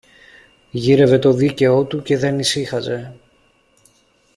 [0.71, 3.15] Γύρευε το δίκαιο του και δεν ησύχαζε!